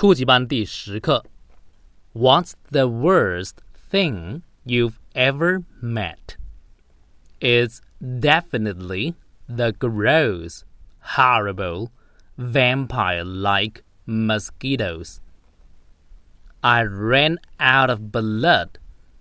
[0.00, 1.24] 初级班第十课。
[2.12, 3.56] What's the worst
[3.90, 6.36] thing you've ever met?
[7.40, 9.14] It's definitely
[9.48, 10.64] the gross,
[11.16, 11.90] horrible,
[12.36, 15.20] vampire-like mosquitoes.
[16.62, 18.78] I ran out of blood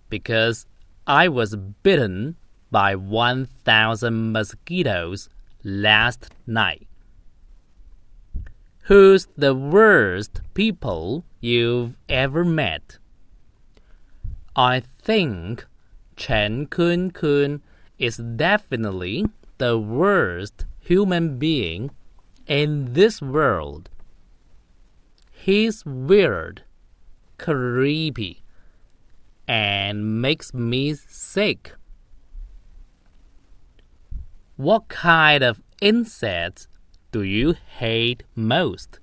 [0.10, 0.66] because
[1.06, 2.36] I was bitten
[2.72, 5.30] by 1,000 mosquitoes
[5.64, 6.88] last night.
[8.91, 12.99] Who's the worst people you've ever met?
[14.57, 15.65] I think
[16.17, 17.63] Chen Kun Kun
[18.01, 19.27] is definitely
[19.59, 21.93] the worst human being
[22.49, 23.91] in this world.
[25.31, 26.65] He's weird,
[27.39, 28.43] creepy,
[29.47, 31.77] and makes me sick.
[34.57, 36.67] What kind of insects
[37.12, 39.00] do you hate most?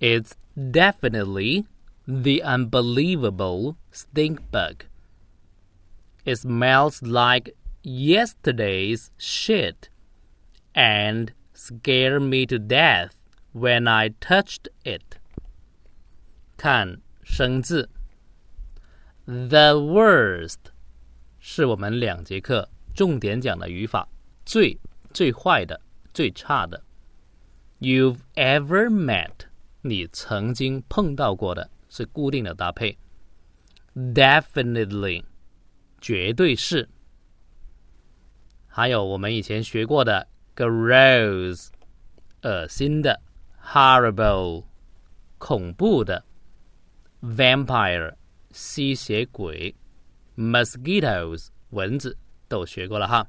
[0.00, 1.66] It's definitely
[2.06, 4.84] the unbelievable stink bug.
[6.24, 9.88] It smells like yesterday's shit
[10.74, 13.14] and scared me to death
[13.52, 15.18] when I touched it.
[16.56, 17.88] 看生字，
[19.24, 20.72] the worst
[21.38, 24.08] 是我们两节课重点讲的语法，
[24.44, 24.78] 最
[25.12, 25.80] 最坏的。
[26.12, 26.82] 最差的。
[27.78, 29.46] You've ever met，
[29.82, 32.96] 你曾经碰到过的是固定的搭配。
[33.94, 35.24] Definitely，
[36.00, 36.88] 绝对是。
[38.66, 41.68] 还有我们以前学过的 gross，
[42.42, 43.20] 恶心的；
[43.62, 44.64] horrible，
[45.38, 46.22] 恐怖的；
[47.22, 48.14] vampire，
[48.50, 49.74] 吸血鬼；
[50.36, 53.26] mosquitoes，蚊子都学过了哈。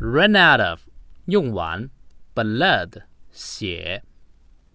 [0.00, 0.80] Run out of。
[1.25, 1.89] 用完
[2.33, 4.03] ，blood 血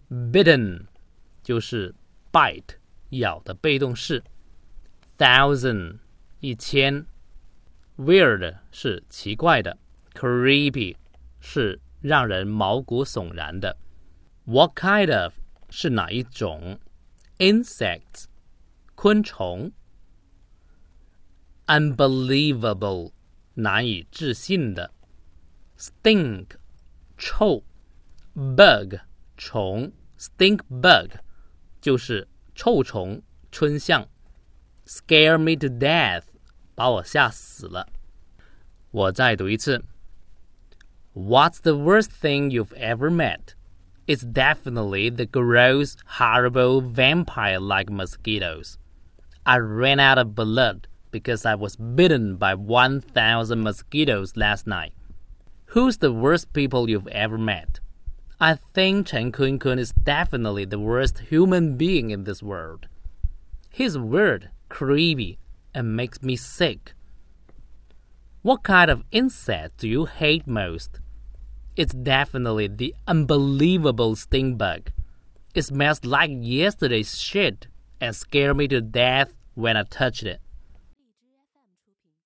[0.09, 0.85] ，bitten
[1.43, 1.93] 就是
[2.31, 2.75] bite
[3.09, 4.23] 咬的被动式
[5.17, 5.99] ，thousand
[6.39, 7.05] 一千
[7.97, 9.77] ，weird 是奇怪的
[10.13, 10.95] ，creepy
[11.41, 13.77] 是让人毛骨悚然的
[14.45, 15.33] ，what kind of
[15.69, 16.79] 是哪一种
[17.39, 18.25] ，insects
[18.95, 19.71] 昆虫
[21.65, 23.11] ，unbelievable
[23.55, 24.96] 难以置信的。
[25.77, 26.57] stink
[27.17, 27.63] 臭
[28.35, 28.99] ，bug
[29.37, 31.11] 虫，stink bug
[31.79, 33.21] 就是臭虫
[33.51, 34.07] 椿象
[34.85, 36.23] ，scare me to death
[36.73, 37.87] 把我吓死了。
[38.89, 39.83] 我再读一次
[41.13, 43.53] ，What's the worst thing you've ever met?
[44.07, 48.77] It's definitely the gross, horrible vampire-like mosquitoes.
[49.43, 54.93] I ran out of blood because I was bitten by 1,000 mosquitoes last night.
[55.71, 57.81] Who's the worst people you've ever met?
[58.39, 62.87] I think Chen Kun Kun is definitely the worst human being in this world.
[63.69, 65.39] He's weird, creepy,
[65.73, 66.93] and makes me sick.
[68.43, 71.01] What kind of insect do you hate most?
[71.75, 74.91] It's definitely the unbelievable stink bug.
[75.53, 77.67] It smells like yesterday's shit
[77.99, 80.39] and scared me to death when I touched it.